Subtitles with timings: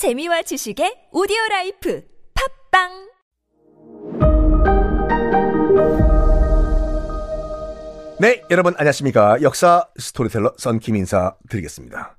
[0.00, 2.88] 재미와 지식의 오디오 life 팟빵
[8.18, 9.42] 네, 여러분 안녕하십니까.
[9.42, 12.16] 역사 스토리텔러 썬킴 인사 드리겠습니다.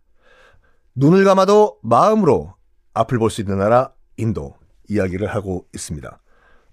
[0.94, 2.54] 눈을 감아도 마음으로
[2.94, 4.54] 앞을 볼 수 있는 나라 인도
[4.88, 6.22] 이야기를 하고 있습니다.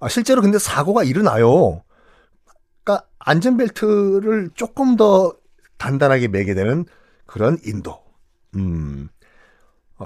[0.01, 1.85] 아, 실제로 근데 사고가 일어나요.
[2.85, 5.33] 그러니까 안전벨트를 조금 더
[5.79, 6.85] 단단하게 매게 되는
[7.25, 7.99] 그런 인도.
[8.57, 9.09] 음.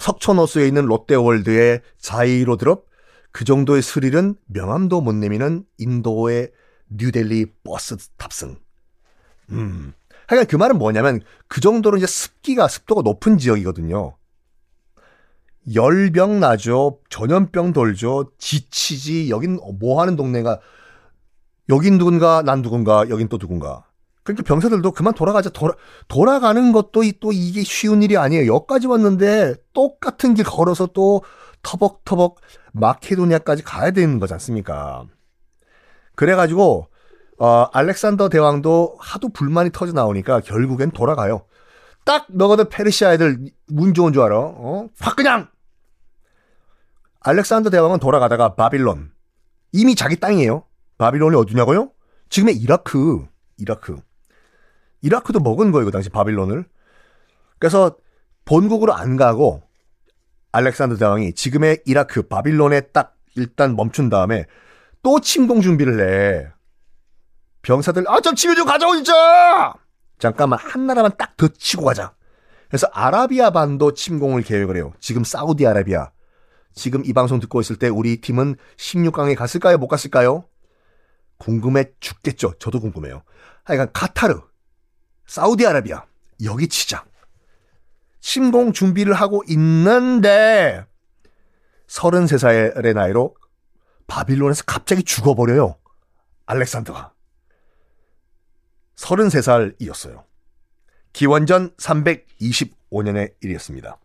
[0.01, 2.87] 석촌호수에 있는 롯데월드의 자이로 드롭
[3.31, 6.51] 그 정도의 스릴은 명함도 못 내미는 인도의
[6.89, 8.57] 뉴델리 버스 탑승.
[9.51, 9.93] 음.
[10.27, 14.17] 하여간 그 말은 뭐냐면 그 정도로 이제 습기가 습도가 높은 지역이거든요.
[15.75, 16.99] 열병 나죠.
[17.09, 18.33] 전염병 돌죠.
[18.39, 19.31] 지치지.
[19.31, 20.61] 여긴 뭐 하는 동네가
[21.69, 23.85] 여긴 누군가 난 누군가 여긴 또 누군가.
[24.23, 25.51] 그러니까 병사들도 그만 돌아가자.
[25.51, 25.75] 돌아,
[26.09, 28.53] 돌아가는 것도 이- 또 이게 쉬운 일이 아니에요.
[28.55, 31.23] 여기까지 왔는데 똑같은 길 걸어서 또
[31.63, 32.37] 터벅터벅
[32.73, 35.07] 마케도니아까지 가야 되는 거지 않습니까?
[36.15, 36.87] 그래가지고
[37.39, 41.45] 어, 알렉산더 대왕도 하도 불만이 터져 나오니까 결국엔 돌아가요.
[42.05, 43.39] 딱 너거든 페르시아 애들
[43.73, 44.39] 운 좋은 줄 알아.
[44.39, 44.89] 어?
[45.01, 45.49] 확 그냥
[47.21, 49.11] 알렉산더 대왕은 돌아가다가 바빌론
[49.73, 50.65] 이미 자기 땅이에요.
[50.99, 51.91] 바빌론이 어디냐고요?
[52.29, 53.27] 지금의 이라크.
[53.59, 53.97] 이라크.
[55.03, 56.65] 이라크도 먹은 거예요, 그 당시 바빌론을.
[57.59, 57.97] 그래서
[58.45, 59.63] 본국으로 안 가고
[60.53, 64.47] 알렉산더 대왕이 지금의 이라크 바빌론에 딱 일단 멈춘 다음에
[65.03, 66.49] 또 침공 준비를 해.
[67.63, 69.73] 병사들 아 좀 치료 좀 가져오 진짜.
[70.19, 72.15] 잠깐만 한 나라만 딱 더 치고 가자.
[72.69, 74.93] 그래서 아라비아 반도 침공을 계획을 해요.
[75.01, 76.11] 지금 사우디아라비아.
[76.75, 79.77] 지금 이 방송 듣고 있을 때 우리 팀은 16강에 갔을까요?
[79.79, 80.45] 못 갔을까요?
[81.39, 82.55] 궁금해 죽겠죠.
[82.59, 83.23] 저도 궁금해요.
[83.65, 84.41] 하여간 카타르,
[85.33, 86.05] 사우디아라비아
[86.45, 87.07] 여기 치자.
[88.21, 90.85] 침공 준비를 하고 있는데
[91.87, 93.35] 33살의 나이로
[94.07, 95.77] 바빌론에서 갑자기 죽어버려요.
[96.45, 97.15] 알렉산더가.
[98.97, 100.23] 33살이었어요.
[101.15, 103.99] 기원전 325년의 일이었습니다.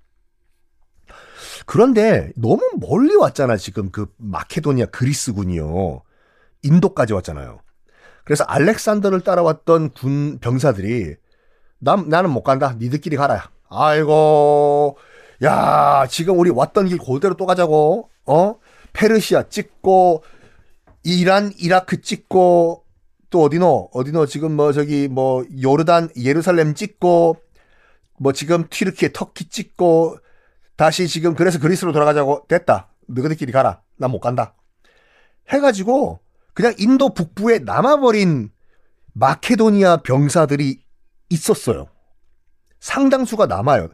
[1.65, 6.03] 그런데 너무 멀리 왔잖아, 지금 그 마케도니아 그리스군이요.
[6.63, 7.59] 인도까지 왔잖아요.
[8.27, 11.15] 그래서 알렉산더를 따라왔던 군 병사들이
[11.79, 12.75] 남, 나는 못 간다.
[12.77, 13.49] 니들끼리 가라.
[13.69, 14.97] 아이고,
[15.43, 18.09] 야, 지금 우리 왔던 길 그대로 또 가자고.
[18.25, 18.55] 어?
[18.91, 20.23] 페르시아 찍고,
[21.03, 22.83] 이란, 이라크 찍고,
[23.29, 23.91] 또 어디노?
[23.93, 24.25] 어디노?
[24.25, 27.37] 지금 뭐 저기 뭐 요르단, 예루살렘 찍고,
[28.19, 30.17] 뭐 지금 튀르키예, 터키 찍고,
[30.75, 32.43] 다시 지금 그래서 그리스로 돌아가자고.
[32.49, 32.89] 됐다.
[33.07, 33.81] 너희들끼리 가라.
[33.95, 34.53] 난 못 간다.
[35.49, 36.19] 해가지고,
[36.57, 38.49] 그냥 인도 북부에 남아버린
[39.13, 40.79] 마케도니아 병사들이
[41.29, 41.85] 있었어요.
[42.79, 43.89] 상당수가 남아요.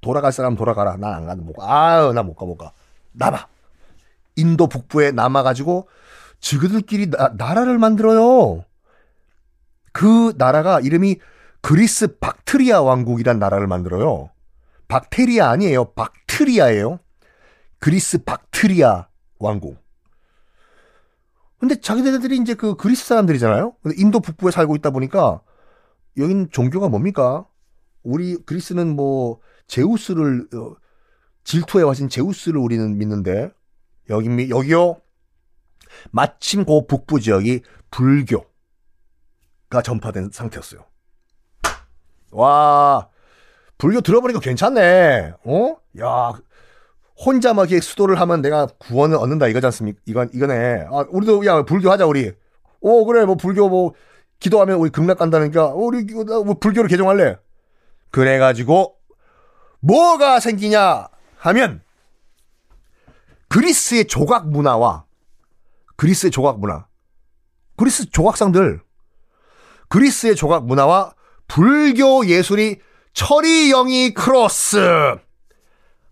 [0.00, 0.96] 돌아갈 사람 돌아가라.
[0.96, 1.44] 난안 간다.
[1.44, 1.66] 못 가.
[1.68, 2.72] 아유, 나 못 가, 못 가.
[3.12, 3.46] 남아.
[4.36, 5.86] 인도 북부에 남아가지고,
[6.40, 8.64] 저그들끼리 나, 나라를 만들어요.
[9.92, 11.18] 그 나라가 이름이
[11.60, 14.30] 그리스 박트리아 왕국이란 나라를 만들어요.
[14.88, 15.92] 박테리아 아니에요.
[15.92, 17.00] 박트리아예요.
[17.80, 19.08] 그리스 박트리아
[19.38, 19.85] 왕국.
[21.66, 23.74] 근데 자기네들이 이제 그 그리스 사람들이잖아요.
[23.82, 25.40] 근데 인도 북부에 살고 있다 보니까
[26.16, 27.44] 여긴 종교가 뭡니까?
[28.04, 30.76] 우리 그리스는 뭐 제우스를 어,
[31.42, 33.50] 질투해 와신 제우스를 우리는 믿는데
[34.10, 35.00] 여기 미- 여기요.
[36.12, 38.46] 마침 그 북부 지역이 불교가
[39.82, 40.84] 전파된 상태였어요.
[42.30, 43.08] 와,
[43.76, 45.32] 불교 들어보니까 괜찮네.
[45.44, 45.76] 어?
[46.00, 46.32] 야,
[47.18, 50.00] 혼자 막 이렇게 수도를 하면 내가 구원을 얻는다 이거지 않습니까?
[50.06, 50.86] 이건 이거네.
[50.90, 52.32] 아, 우리도 야 불교 하자 우리.
[52.80, 53.94] 오 그래 뭐 불교 뭐
[54.38, 57.38] 기도하면 우리 극락 간다니까 어, 우리 뭐 불교를 개종할래.
[58.10, 58.96] 그래 가지고
[59.80, 61.82] 뭐가 생기냐 하면
[63.48, 65.06] 그리스의 조각 문화와
[65.96, 66.86] 그리스의 조각 문화,
[67.76, 68.80] 그리스 조각상들,
[69.88, 71.14] 그리스의 조각 문화와
[71.48, 72.80] 불교 예술이
[73.14, 75.16] 철이영이 크로스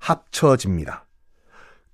[0.05, 1.07] 합쳐집니다.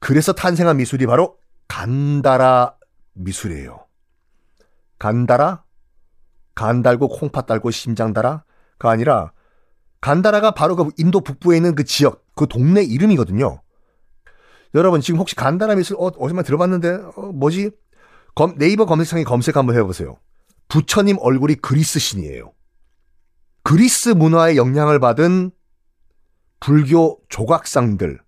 [0.01, 2.75] 그래서 탄생한 미술이 바로 간다라
[3.15, 3.87] 미술이에요.
[4.99, 5.63] 간다라?
[6.55, 8.43] 간 달고 콩팥 달고 심장 달아가
[8.91, 9.33] 아니라
[10.01, 13.63] 간다라가 바로 그 인도 북부에 있는 그 지역, 그 동네 이름이거든요.
[14.75, 17.71] 여러분 지금 혹시 간다라 미술 어, 어디만 들어봤는데 어, 뭐지?
[18.35, 20.19] 검- 네이버 검색창에 검색 한번 해보세요.
[20.69, 22.53] 부처님 얼굴이 그리스 신이에요.
[23.63, 25.51] 그리스 문화의 영향을 받은
[26.61, 28.21] 불교 조각상들을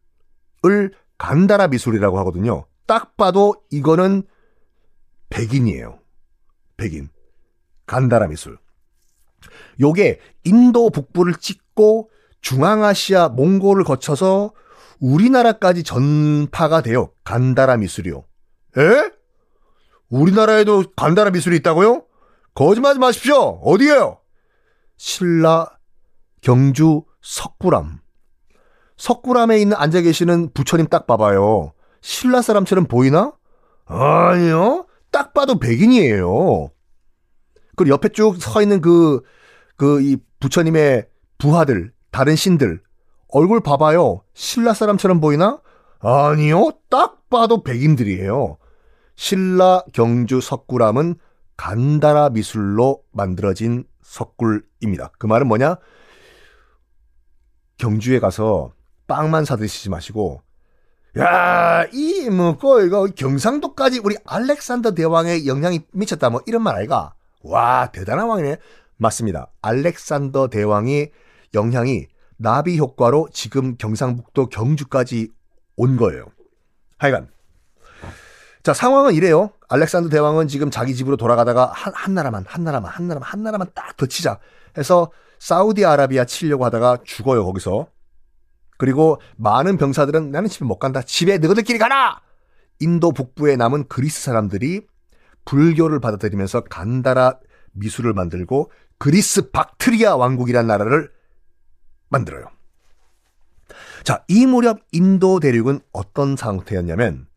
[1.18, 2.66] 간다라 미술이라고 하거든요.
[2.86, 4.24] 딱 봐도 이거는
[5.28, 5.98] 백인이에요.
[6.76, 7.08] 백인.
[7.86, 8.58] 간다라 미술.
[9.80, 14.52] 요게 인도 북부를 찍고 중앙아시아 몽골을 거쳐서
[15.00, 18.24] 우리나라까지 전파가 되어 간다라 미술이요.
[18.78, 19.12] 에?
[20.08, 22.04] 우리나라에도 간다라 미술이 있다고요?
[22.54, 23.60] 거짓말하지 마십시오.
[23.62, 24.20] 어디에요?
[24.96, 25.66] 신라
[26.40, 28.01] 경주 석굴암.
[28.96, 31.72] 석굴암에 있는 앉아 계시는 부처님 딱 봐봐요.
[32.00, 33.32] 신라 사람처럼 보이나?
[33.86, 34.86] 아니요.
[35.10, 36.70] 딱 봐도 백인이에요.
[37.76, 39.22] 그리고 옆에 쭉 서 있는 그,
[39.76, 41.06] 그, 이 부처님의
[41.38, 42.80] 부하들, 다른 신들,
[43.28, 44.22] 얼굴 봐봐요.
[44.34, 45.60] 신라 사람처럼 보이나?
[46.00, 46.72] 아니요.
[46.90, 48.58] 딱 봐도 백인들이에요.
[49.16, 51.16] 신라 경주 석굴암은
[51.56, 55.12] 간다라 미술로 만들어진 석굴입니다.
[55.18, 55.76] 그 말은 뭐냐?
[57.78, 58.72] 경주에 가서
[59.12, 60.40] 빵만 사 드시지 마시고,
[61.18, 67.12] 야, 이, 뭐, 그, 이거, 경상도까지 우리 알렉산더 대왕의 영향이 미쳤다, 뭐, 이런 말 아이가?
[67.42, 68.56] 와, 대단한 왕이네.
[68.96, 69.48] 맞습니다.
[69.60, 71.12] 알렉산더 대왕의
[71.52, 72.06] 영향이
[72.38, 75.28] 나비 효과로 지금 경상북도 경주까지
[75.76, 76.24] 온 거예요.
[76.96, 77.28] 하여간.
[78.62, 79.50] 자, 상황은 이래요.
[79.68, 83.68] 알렉산더 대왕은 지금 자기 집으로 돌아가다가 한, 한 나라만, 한 나라만, 한 나라만, 한 나라만
[83.74, 84.38] 딱 더 치자
[84.78, 85.10] 해서
[85.40, 87.86] 사우디아라비아 치려고 하다가 죽어요, 거기서.
[88.82, 91.02] 그리고 많은 병사들은 나는 집에 못 간다.
[91.02, 92.20] 집에 너희들끼리 가라!
[92.80, 94.88] 인도 북부에 남은 그리스 사람들이
[95.44, 97.38] 불교를 받아들이면서 간다라
[97.74, 101.12] 미술을 만들고 그리스 박트리아 왕국이라는 나라를
[102.08, 102.46] 만들어요.
[104.02, 107.28] 자, 이 무렵 인도 대륙은 어떤 상태였냐면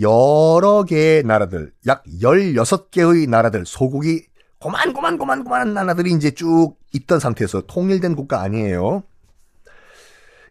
[0.00, 4.26] 여러 개의 나라들, 약 16개의 나라들, 소국이
[4.58, 9.04] 고만 고만 고만 고만한 나라들이 이제 쭉 있던 상태에서 통일된 국가 아니에요.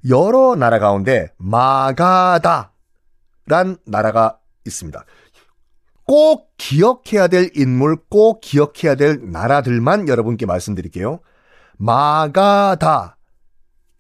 [0.10, 2.72] 여러 나라 가운데 마가다란
[3.86, 5.06] 나라가 있습니다.
[6.06, 11.20] 꼭 기억해야 될 인물, 꼭 기억해야 될 나라들만 여러분께 말씀드릴게요.
[11.78, 13.18] 마가다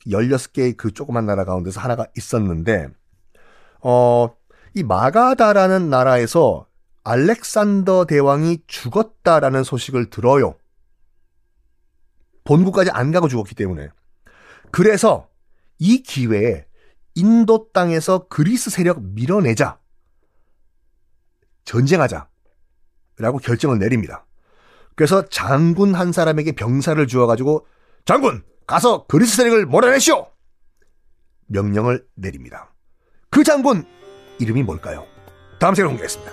[0.08, 2.88] 16개의 그 조그만 나라 가운데서 하나가 있었는데
[3.82, 4.30] 어,
[4.74, 6.68] 이 마가다라는 나라에서
[7.04, 10.56] 알렉산더 대왕이 죽었다라는 소식을 들어요.
[12.44, 13.90] 본국까지 안 가고 죽었기 때문에.
[14.72, 15.28] 그래서
[15.80, 16.66] 이 기회에
[17.16, 19.80] 인도 땅에서 그리스 세력 밀어내자.
[21.66, 22.30] 전쟁하자.
[23.18, 24.26] 라고 결정을 내립니다.
[24.96, 27.66] 그래서 장군 한 사람에게 병사를 주어가지고
[28.06, 30.28] 장군 가서 그리스 세력을 몰아내시오.
[31.48, 32.74] 명령을 내립니다.
[33.30, 33.86] 그 장군
[34.40, 35.06] 이름이 뭘까요?
[35.60, 36.32] 다음 시간에 공개하겠습니다.